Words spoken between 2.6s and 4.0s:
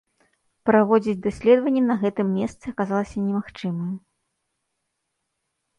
аказалася немагчымым.